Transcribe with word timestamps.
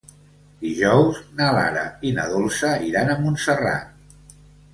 Dijous 0.61 1.19
na 1.41 1.49
Lara 1.57 1.83
i 2.07 2.15
na 2.15 2.25
Dolça 2.33 2.73
iran 2.89 3.13
a 3.13 3.19
Montserrat. 3.27 4.35